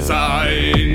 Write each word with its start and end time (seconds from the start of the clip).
sein. 0.00 0.89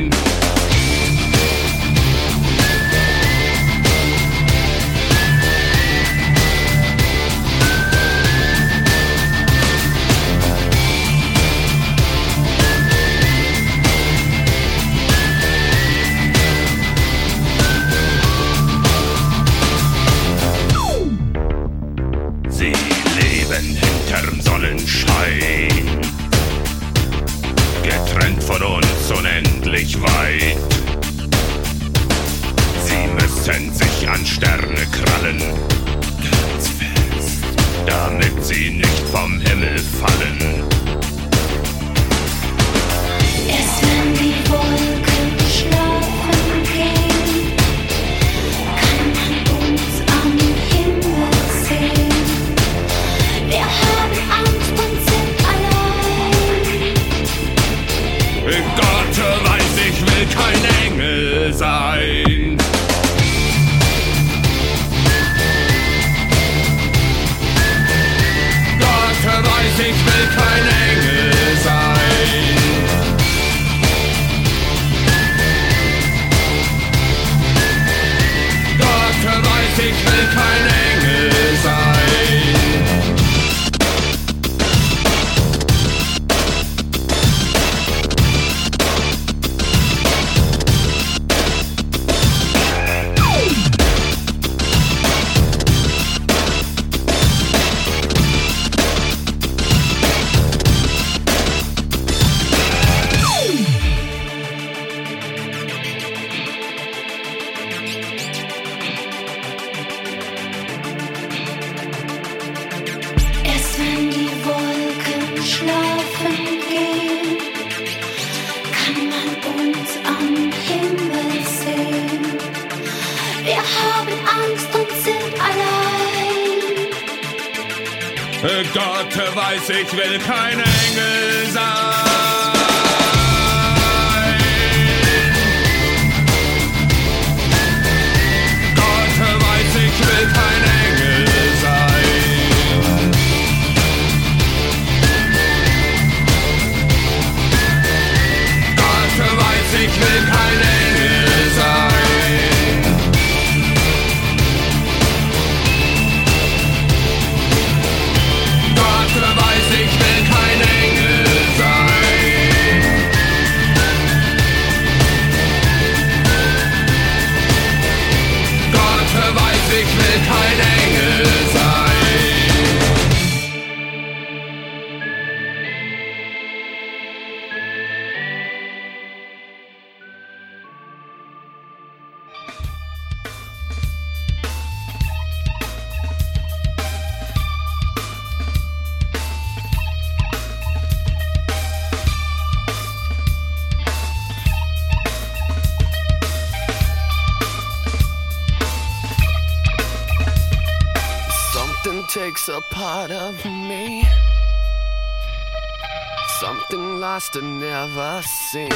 to 207.36 207.42
never 207.42 208.22
seen. 208.22 208.72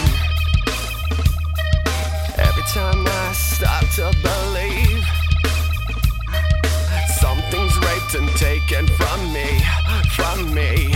Every 2.37 2.63
time 2.73 3.07
I 3.07 3.31
start 3.31 3.85
to 3.95 4.11
believe 4.21 5.05
something's 7.21 7.77
raped 7.77 8.15
and 8.15 8.27
taken 8.35 8.87
from 8.87 9.31
me, 9.31 9.61
from 10.09 10.53
me. 10.53 10.88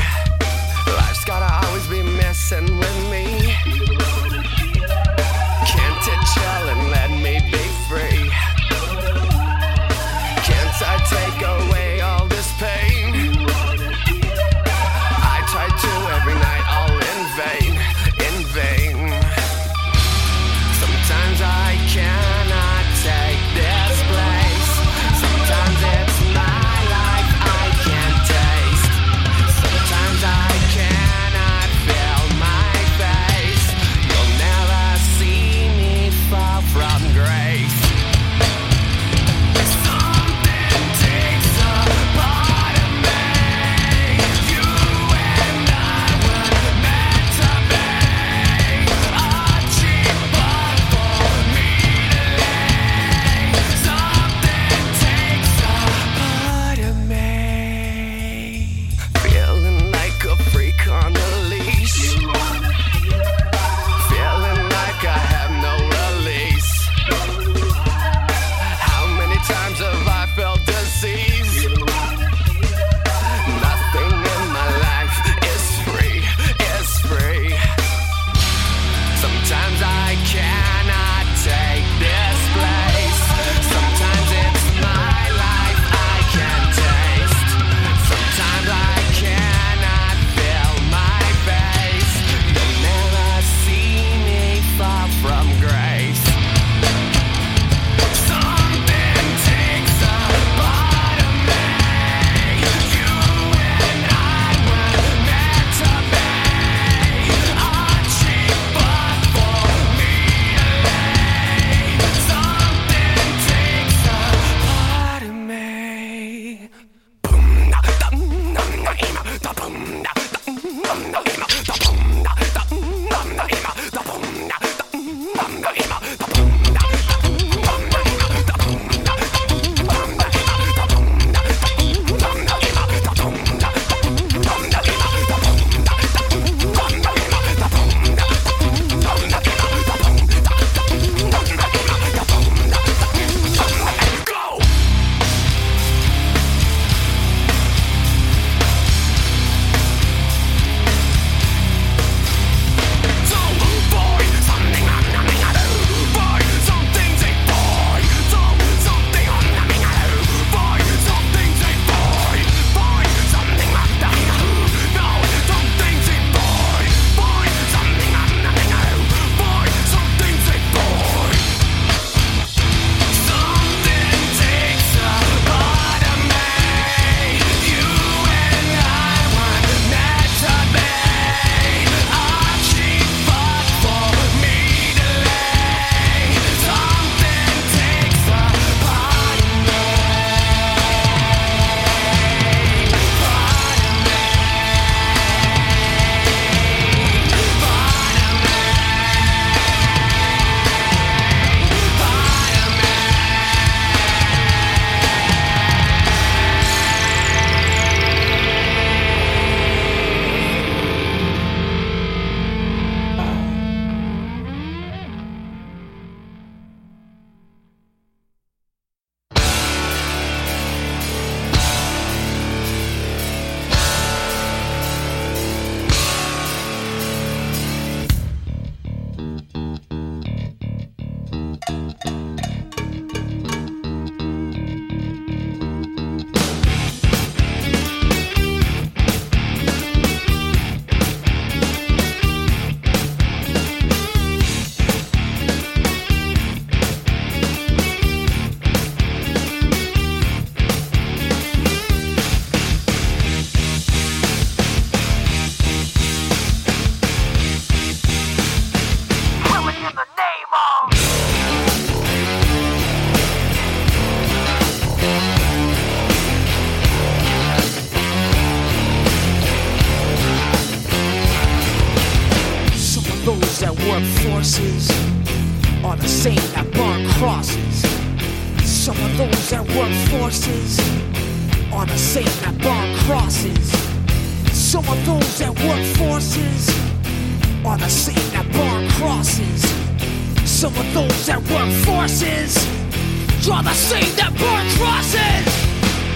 That 294.17 294.31
burn 294.39 294.65
crosses. 294.77 295.45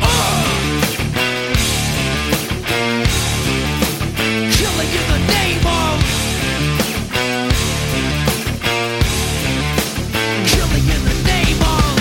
Ugh. 0.01 0.47
Killing 4.57 4.91
in 4.99 5.05
the 5.13 5.21
name 5.33 5.63
of 5.65 5.95
Killing 10.51 10.87
in 10.95 11.01
the 11.09 11.17
name 11.31 11.61
of 11.75 11.95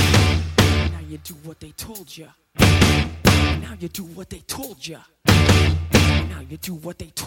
Now 0.93 1.02
you 1.09 1.19
do 1.19 1.35
what 1.45 1.59
they 1.61 1.73
told 1.73 2.16
you. 2.16 2.28
Now 2.59 3.75
you 3.78 3.88
do 3.88 4.05
what 4.05 4.28
they 4.31 4.40
told 4.40 4.87
you. 4.87 4.99
Now 5.26 6.40
you 6.49 6.57
do 6.57 6.75
what 6.75 6.99
they 6.99 7.07
told. 7.07 7.26